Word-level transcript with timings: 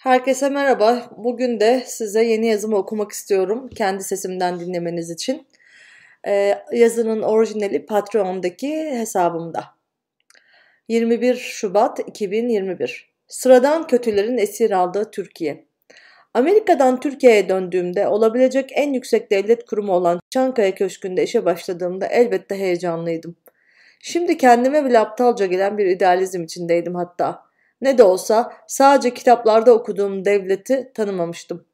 Herkese 0.00 0.48
merhaba. 0.48 1.10
Bugün 1.16 1.60
de 1.60 1.82
size 1.86 2.24
yeni 2.24 2.46
yazımı 2.46 2.76
okumak 2.76 3.12
istiyorum. 3.12 3.68
Kendi 3.68 4.04
sesimden 4.04 4.60
dinlemeniz 4.60 5.10
için. 5.10 5.46
Ee, 6.26 6.58
yazının 6.72 7.22
orijinali 7.22 7.86
Patreon'daki 7.86 8.90
hesabımda. 8.90 9.64
21 10.88 11.34
Şubat 11.34 11.98
2021. 12.08 13.10
Sıradan 13.28 13.86
kötülerin 13.86 14.38
esir 14.38 14.70
aldığı 14.70 15.10
Türkiye. 15.10 15.64
Amerika'dan 16.34 17.00
Türkiye'ye 17.00 17.48
döndüğümde 17.48 18.08
olabilecek 18.08 18.70
en 18.74 18.92
yüksek 18.92 19.30
devlet 19.30 19.66
kurumu 19.66 19.92
olan 19.92 20.20
Çankaya 20.30 20.74
Köşkü'nde 20.74 21.22
işe 21.22 21.44
başladığımda 21.44 22.06
elbette 22.06 22.54
heyecanlıydım. 22.58 23.36
Şimdi 24.00 24.36
kendime 24.36 24.84
bile 24.84 24.98
aptalca 24.98 25.46
gelen 25.46 25.78
bir 25.78 25.86
idealizm 25.86 26.42
içindeydim 26.42 26.94
hatta. 26.94 27.49
Ne 27.80 27.98
de 27.98 28.02
olsa 28.02 28.52
sadece 28.66 29.14
kitaplarda 29.14 29.74
okuduğum 29.74 30.24
devleti 30.24 30.90
tanımamıştım. 30.94 31.64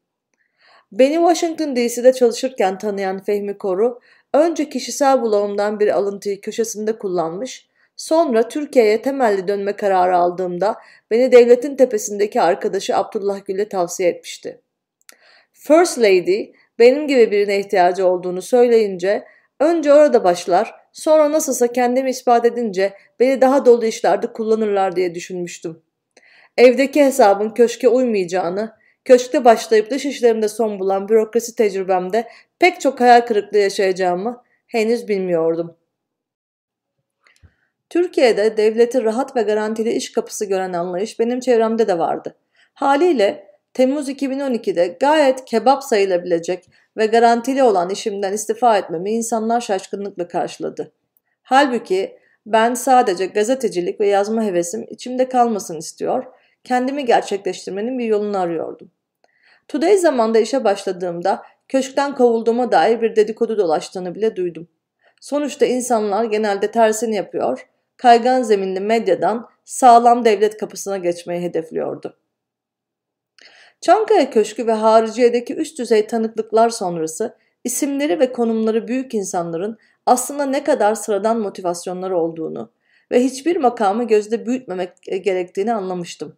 Beni 0.91 1.13
Washington 1.13 1.75
DC'de 1.75 2.13
çalışırken 2.13 2.77
tanıyan 2.77 3.23
Fehmi 3.23 3.57
Koru, 3.57 3.99
önce 4.33 4.69
kişisel 4.69 5.21
bulağımdan 5.21 5.79
bir 5.79 5.87
alıntıyı 5.87 6.41
köşesinde 6.41 6.97
kullanmış, 6.97 7.67
sonra 7.95 8.47
Türkiye'ye 8.47 9.01
temelli 9.01 9.47
dönme 9.47 9.73
kararı 9.73 10.17
aldığımda 10.17 10.75
beni 11.11 11.31
devletin 11.31 11.75
tepesindeki 11.75 12.41
arkadaşı 12.41 12.97
Abdullah 12.97 13.45
Gül'e 13.45 13.69
tavsiye 13.69 14.09
etmişti. 14.09 14.61
First 15.53 15.99
Lady, 15.99 16.51
benim 16.79 17.07
gibi 17.07 17.31
birine 17.31 17.59
ihtiyacı 17.59 18.07
olduğunu 18.07 18.41
söyleyince, 18.41 19.23
önce 19.59 19.93
orada 19.93 20.23
başlar, 20.23 20.75
sonra 20.91 21.31
nasılsa 21.31 21.67
kendimi 21.67 22.09
ispat 22.09 22.45
edince 22.45 22.93
beni 23.19 23.41
daha 23.41 23.65
dolu 23.65 23.85
işlerde 23.85 24.33
kullanırlar 24.33 24.95
diye 24.95 25.15
düşünmüştüm. 25.15 25.81
Evdeki 26.57 27.05
hesabın 27.05 27.49
köşke 27.49 27.87
uymayacağını, 27.87 28.73
köşkte 29.05 29.45
başlayıp 29.45 29.91
dış 29.91 30.05
işlerinde 30.05 30.47
son 30.47 30.79
bulan 30.79 31.09
bürokrasi 31.09 31.55
tecrübemde 31.55 32.27
pek 32.59 32.81
çok 32.81 32.99
hayal 32.99 33.21
kırıklığı 33.21 33.57
yaşayacağımı 33.57 34.43
henüz 34.67 35.07
bilmiyordum. 35.07 35.77
Türkiye'de 37.89 38.57
devleti 38.57 39.03
rahat 39.03 39.35
ve 39.35 39.41
garantili 39.41 39.91
iş 39.91 40.11
kapısı 40.11 40.45
gören 40.45 40.73
anlayış 40.73 41.19
benim 41.19 41.39
çevremde 41.39 41.87
de 41.87 41.97
vardı. 41.97 42.35
Haliyle 42.73 43.47
Temmuz 43.73 44.09
2012'de 44.09 44.97
gayet 44.99 45.45
kebap 45.45 45.83
sayılabilecek 45.83 46.65
ve 46.97 47.05
garantili 47.05 47.63
olan 47.63 47.89
işimden 47.89 48.33
istifa 48.33 48.77
etmemi 48.77 49.11
insanlar 49.11 49.61
şaşkınlıkla 49.61 50.27
karşıladı. 50.27 50.91
Halbuki 51.41 52.19
ben 52.45 52.73
sadece 52.73 53.25
gazetecilik 53.25 53.99
ve 53.99 54.07
yazma 54.07 54.43
hevesim 54.43 54.85
içimde 54.89 55.29
kalmasın 55.29 55.77
istiyor 55.77 56.25
kendimi 56.67 57.05
gerçekleştirmenin 57.05 57.99
bir 57.99 58.05
yolunu 58.05 58.37
arıyordum. 58.39 58.91
Today 59.67 59.97
zamanda 59.97 60.39
işe 60.39 60.63
başladığımda 60.63 61.43
köşkten 61.67 62.15
kovulduğuma 62.15 62.71
dair 62.71 63.01
bir 63.01 63.15
dedikodu 63.15 63.57
dolaştığını 63.57 64.15
bile 64.15 64.35
duydum. 64.35 64.67
Sonuçta 65.21 65.65
insanlar 65.65 66.23
genelde 66.23 66.71
tersini 66.71 67.15
yapıyor, 67.15 67.67
kaygan 67.97 68.43
zeminli 68.43 68.79
medyadan 68.79 69.49
sağlam 69.65 70.25
devlet 70.25 70.57
kapısına 70.57 70.97
geçmeyi 70.97 71.41
hedefliyordu. 71.41 72.17
Çankaya 73.81 74.29
Köşkü 74.29 74.67
ve 74.67 74.73
hariciyedeki 74.73 75.55
üst 75.55 75.79
düzey 75.79 76.07
tanıklıklar 76.07 76.69
sonrası 76.69 77.35
isimleri 77.63 78.19
ve 78.19 78.31
konumları 78.31 78.87
büyük 78.87 79.13
insanların 79.13 79.77
aslında 80.05 80.45
ne 80.45 80.63
kadar 80.63 80.95
sıradan 80.95 81.39
motivasyonları 81.39 82.17
olduğunu 82.17 82.71
ve 83.11 83.23
hiçbir 83.23 83.55
makamı 83.55 84.07
gözde 84.07 84.45
büyütmemek 84.45 84.89
gerektiğini 85.23 85.73
anlamıştım. 85.73 86.37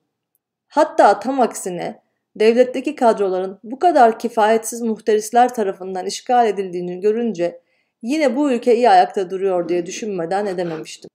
Hatta 0.70 1.20
tam 1.20 1.42
aksine 1.42 2.02
devletteki 2.36 2.96
kadroların 2.96 3.60
bu 3.64 3.80
kadar 3.80 4.20
kifayetsiz 4.20 4.82
muhterisler 4.82 5.54
tarafından 5.54 6.06
işgal 6.06 6.48
edildiğini 6.48 7.00
görünce 7.00 7.62
yine 8.02 8.36
bu 8.36 8.52
ülke 8.52 8.76
iyi 8.76 8.90
ayakta 8.90 9.30
duruyor 9.30 9.70
diye 9.70 9.86
düşünmeden 9.86 10.46
edememiştim. 10.46 11.10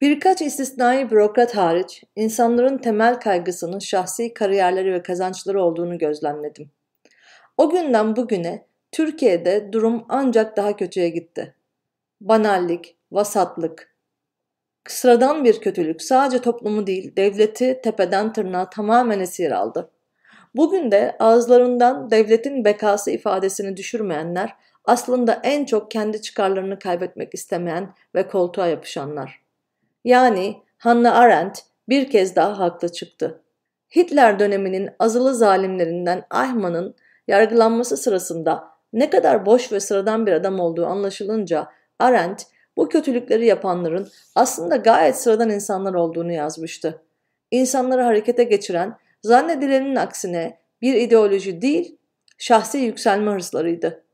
Birkaç 0.00 0.42
istisnai 0.42 1.10
bürokrat 1.10 1.56
hariç 1.56 2.04
insanların 2.16 2.78
temel 2.78 3.20
kaygısının 3.20 3.78
şahsi 3.78 4.34
kariyerleri 4.34 4.92
ve 4.92 5.02
kazançları 5.02 5.62
olduğunu 5.62 5.98
gözlemledim. 5.98 6.70
O 7.56 7.70
günden 7.70 8.16
bugüne 8.16 8.66
Türkiye'de 8.92 9.72
durum 9.72 10.04
ancak 10.08 10.56
daha 10.56 10.76
kötüye 10.76 11.08
gitti. 11.08 11.54
Banallik, 12.20 12.96
vasatlık, 13.12 13.95
Sıradan 14.88 15.44
bir 15.44 15.60
kötülük 15.60 16.02
sadece 16.02 16.38
toplumu 16.38 16.86
değil 16.86 17.16
devleti 17.16 17.80
tepeden 17.84 18.32
tırnağa 18.32 18.70
tamamen 18.70 19.20
esir 19.20 19.50
aldı. 19.50 19.90
Bugün 20.54 20.90
de 20.90 21.16
ağızlarından 21.18 22.10
devletin 22.10 22.64
bekası 22.64 23.10
ifadesini 23.10 23.76
düşürmeyenler 23.76 24.54
aslında 24.84 25.40
en 25.42 25.64
çok 25.64 25.90
kendi 25.90 26.22
çıkarlarını 26.22 26.78
kaybetmek 26.78 27.34
istemeyen 27.34 27.94
ve 28.14 28.28
koltuğa 28.28 28.66
yapışanlar. 28.66 29.42
Yani 30.04 30.56
Hannah 30.78 31.16
Arendt 31.16 31.58
bir 31.88 32.10
kez 32.10 32.36
daha 32.36 32.58
haklı 32.58 32.92
çıktı. 32.92 33.42
Hitler 33.96 34.38
döneminin 34.38 34.90
azılı 34.98 35.34
zalimlerinden 35.34 36.24
Eichmann'ın 36.34 36.94
yargılanması 37.28 37.96
sırasında 37.96 38.64
ne 38.92 39.10
kadar 39.10 39.46
boş 39.46 39.72
ve 39.72 39.80
sıradan 39.80 40.26
bir 40.26 40.32
adam 40.32 40.60
olduğu 40.60 40.86
anlaşılınca 40.86 41.68
Arendt 41.98 42.46
bu 42.76 42.88
kötülükleri 42.88 43.46
yapanların 43.46 44.08
aslında 44.34 44.76
gayet 44.76 45.16
sıradan 45.16 45.50
insanlar 45.50 45.94
olduğunu 45.94 46.32
yazmıştı. 46.32 47.02
İnsanları 47.50 48.02
harekete 48.02 48.44
geçiren, 48.44 48.96
zannedilenin 49.22 49.96
aksine 49.96 50.58
bir 50.82 50.94
ideoloji 50.94 51.62
değil, 51.62 51.98
şahsi 52.38 52.78
yükselme 52.78 53.32
hırslarıydı. 53.32 54.04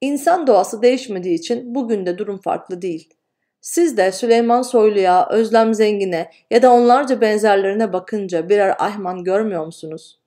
İnsan 0.00 0.46
doğası 0.46 0.82
değişmediği 0.82 1.34
için 1.34 1.74
bugün 1.74 2.06
de 2.06 2.18
durum 2.18 2.38
farklı 2.38 2.82
değil. 2.82 3.14
Siz 3.60 3.96
de 3.96 4.12
Süleyman 4.12 4.62
Soylu'ya, 4.62 5.28
Özlem 5.30 5.74
Zengin'e 5.74 6.30
ya 6.50 6.62
da 6.62 6.72
onlarca 6.72 7.20
benzerlerine 7.20 7.92
bakınca 7.92 8.48
birer 8.48 8.74
ahman 8.78 9.24
görmüyor 9.24 9.66
musunuz? 9.66 10.18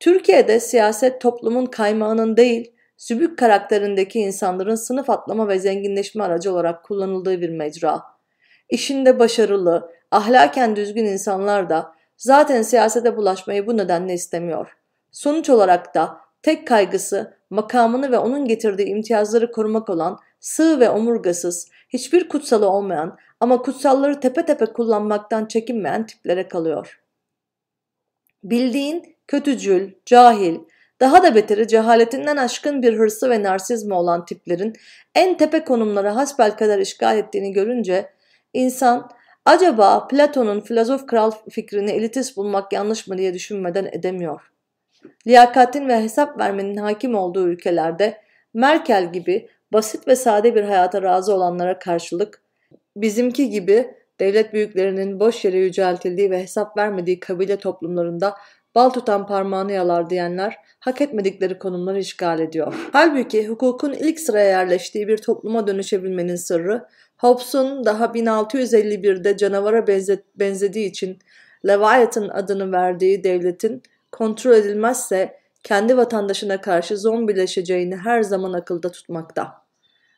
Türkiye'de 0.00 0.60
siyaset 0.60 1.20
toplumun 1.20 1.66
kaymağının 1.66 2.36
değil, 2.36 2.72
Sübük 3.02 3.38
karakterindeki 3.38 4.20
insanların 4.20 4.74
sınıf 4.74 5.10
atlama 5.10 5.48
ve 5.48 5.58
zenginleşme 5.58 6.24
aracı 6.24 6.52
olarak 6.52 6.84
kullanıldığı 6.84 7.40
bir 7.40 7.48
mecra. 7.48 8.02
İşinde 8.68 9.18
başarılı, 9.18 9.92
ahlaken 10.10 10.76
düzgün 10.76 11.04
insanlar 11.04 11.70
da 11.70 11.92
zaten 12.16 12.62
siyasete 12.62 13.16
bulaşmayı 13.16 13.66
bu 13.66 13.76
nedenle 13.76 14.14
istemiyor. 14.14 14.76
Sonuç 15.10 15.50
olarak 15.50 15.94
da 15.94 16.20
tek 16.42 16.66
kaygısı 16.66 17.38
makamını 17.50 18.12
ve 18.12 18.18
onun 18.18 18.44
getirdiği 18.44 18.86
imtiyazları 18.86 19.52
korumak 19.52 19.90
olan 19.90 20.18
sığ 20.40 20.80
ve 20.80 20.90
omurgasız, 20.90 21.68
hiçbir 21.88 22.28
kutsalı 22.28 22.68
olmayan 22.68 23.18
ama 23.40 23.62
kutsalları 23.62 24.20
tepe 24.20 24.44
tepe 24.44 24.66
kullanmaktan 24.66 25.46
çekinmeyen 25.46 26.06
tiplere 26.06 26.48
kalıyor. 26.48 27.00
Bildiğin 28.44 29.16
kötücül, 29.26 29.92
cahil, 30.06 30.58
daha 31.02 31.22
da 31.22 31.34
beteri 31.34 31.68
cehaletinden 31.68 32.36
aşkın 32.36 32.82
bir 32.82 32.98
hırsı 32.98 33.30
ve 33.30 33.42
narsizmi 33.42 33.94
olan 33.94 34.24
tiplerin 34.24 34.72
en 35.14 35.36
tepe 35.36 35.64
konumlara 35.64 36.16
hasbel 36.16 36.56
kadar 36.56 36.78
işgal 36.78 37.18
ettiğini 37.18 37.52
görünce 37.52 38.08
insan 38.52 39.10
acaba 39.44 40.06
Platon'un 40.08 40.60
filozof 40.60 41.06
kral 41.06 41.30
fikrini 41.50 41.90
elitist 41.90 42.36
bulmak 42.36 42.72
yanlış 42.72 43.08
mı 43.08 43.18
diye 43.18 43.34
düşünmeden 43.34 43.88
edemiyor. 43.92 44.40
Liyakatin 45.26 45.88
ve 45.88 46.02
hesap 46.02 46.38
vermenin 46.38 46.76
hakim 46.76 47.14
olduğu 47.14 47.48
ülkelerde 47.48 48.22
Merkel 48.54 49.12
gibi 49.12 49.48
basit 49.72 50.08
ve 50.08 50.16
sade 50.16 50.54
bir 50.54 50.64
hayata 50.64 51.02
razı 51.02 51.34
olanlara 51.34 51.78
karşılık 51.78 52.42
bizimki 52.96 53.50
gibi 53.50 53.94
devlet 54.20 54.52
büyüklerinin 54.52 55.20
boş 55.20 55.44
yere 55.44 55.58
yüceltildiği 55.58 56.30
ve 56.30 56.42
hesap 56.42 56.76
vermediği 56.76 57.20
kabile 57.20 57.56
toplumlarında 57.56 58.34
bal 58.74 58.90
tutan 58.90 59.26
parmağını 59.26 59.72
yalar 59.72 60.10
diyenler 60.10 60.56
hak 60.80 61.00
etmedikleri 61.00 61.58
konumları 61.58 61.98
işgal 61.98 62.40
ediyor. 62.40 62.88
Halbuki 62.92 63.48
hukukun 63.48 63.92
ilk 63.92 64.20
sıraya 64.20 64.48
yerleştiği 64.48 65.08
bir 65.08 65.18
topluma 65.18 65.66
dönüşebilmenin 65.66 66.36
sırrı 66.36 66.86
Hobbes'un 67.18 67.84
daha 67.84 68.04
1651'de 68.04 69.36
canavara 69.36 69.86
benzediği 70.36 70.86
için 70.86 71.18
Leviathan 71.66 72.28
adını 72.28 72.72
verdiği 72.72 73.24
devletin 73.24 73.82
kontrol 74.12 74.52
edilmezse 74.52 75.40
kendi 75.62 75.96
vatandaşına 75.96 76.60
karşı 76.60 76.98
zombileşeceğini 76.98 77.96
her 77.96 78.22
zaman 78.22 78.52
akılda 78.52 78.90
tutmakta. 78.90 79.62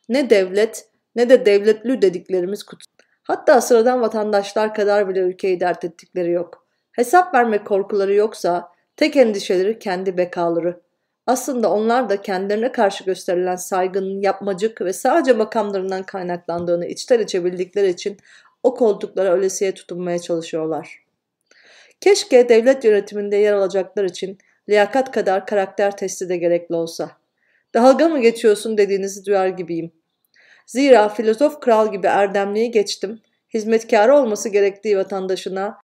Ne 0.09 0.29
devlet 0.29 0.89
ne 1.15 1.29
de 1.29 1.45
devletlü 1.45 2.01
dediklerimiz 2.01 2.63
kutsal. 2.63 2.91
Hatta 3.23 3.61
sıradan 3.61 4.01
vatandaşlar 4.01 4.73
kadar 4.73 5.09
bile 5.09 5.19
ülkeyi 5.19 5.59
dert 5.59 5.83
ettikleri 5.83 6.31
yok. 6.31 6.64
Hesap 6.95 7.33
vermek 7.33 7.65
korkuları 7.67 8.13
yoksa 8.13 8.71
tek 8.95 9.15
endişeleri 9.15 9.79
kendi 9.79 10.17
bekaları. 10.17 10.81
Aslında 11.27 11.71
onlar 11.71 12.09
da 12.09 12.21
kendilerine 12.21 12.71
karşı 12.71 13.03
gösterilen 13.03 13.55
saygının 13.55 14.21
yapmacık 14.21 14.81
ve 14.81 14.93
sadece 14.93 15.33
makamlarından 15.33 16.03
kaynaklandığını 16.03 16.85
içten 16.85 17.19
içe 17.19 17.45
bildikleri 17.45 17.89
için 17.89 18.17
o 18.63 18.75
koltuklara 18.75 19.33
ölesiye 19.33 19.73
tutunmaya 19.73 20.19
çalışıyorlar. 20.19 21.03
Keşke 22.01 22.49
devlet 22.49 22.83
yönetiminde 22.83 23.35
yer 23.35 23.53
alacaklar 23.53 24.03
için 24.03 24.37
liyakat 24.69 25.11
kadar 25.11 25.45
karakter 25.45 25.97
testi 25.97 26.29
de 26.29 26.37
gerekli 26.37 26.75
olsa. 26.75 27.11
Dalga 27.73 28.09
mı 28.09 28.19
geçiyorsun 28.19 28.77
dediğinizi 28.77 29.25
duyar 29.25 29.47
gibiyim. 29.47 29.91
Zira 30.65 31.09
filozof 31.09 31.59
kral 31.59 31.91
gibi 31.91 32.07
erdemliği 32.07 32.71
geçtim, 32.71 33.21
hizmetkarı 33.53 34.15
olması 34.15 34.49
gerektiği 34.49 34.97
vatandaşına 34.97 35.84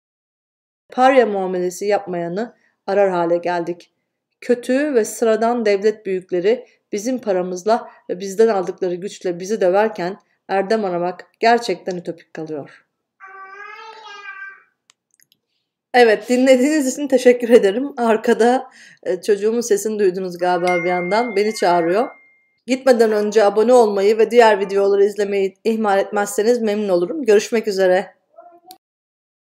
parya 0.89 1.25
muamelesi 1.25 1.85
yapmayanı 1.85 2.55
arar 2.87 3.09
hale 3.09 3.37
geldik. 3.37 3.93
Kötü 4.41 4.93
ve 4.93 5.05
sıradan 5.05 5.65
devlet 5.65 6.05
büyükleri 6.05 6.65
bizim 6.91 7.19
paramızla 7.19 7.89
ve 8.09 8.19
bizden 8.19 8.47
aldıkları 8.47 8.95
güçle 8.95 9.39
bizi 9.39 9.61
döverken 9.61 10.17
erdem 10.47 10.85
aramak 10.85 11.31
gerçekten 11.39 11.97
ütopik 11.97 12.33
kalıyor. 12.33 12.85
Evet 15.93 16.29
dinlediğiniz 16.29 16.93
için 16.93 17.07
teşekkür 17.07 17.49
ederim. 17.49 17.93
Arkada 17.97 18.69
e, 19.03 19.21
çocuğumun 19.21 19.61
sesini 19.61 19.99
duydunuz 19.99 20.37
galiba 20.37 20.83
bir 20.83 20.89
yandan. 20.89 21.35
Beni 21.35 21.55
çağırıyor. 21.55 22.09
Gitmeden 22.67 23.11
önce 23.11 23.43
abone 23.43 23.73
olmayı 23.73 24.17
ve 24.17 24.31
diğer 24.31 24.59
videoları 24.59 25.05
izlemeyi 25.05 25.53
ihmal 25.63 25.99
etmezseniz 25.99 26.61
memnun 26.61 26.89
olurum. 26.89 27.23
Görüşmek 27.23 27.67
üzere. 27.67 28.13